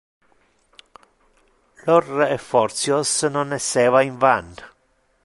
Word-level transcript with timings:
Lor 1.85 2.05
effortios 2.37 3.09
non 3.33 3.49
esseva 3.59 3.99
in 4.09 4.15
van. 4.23 4.47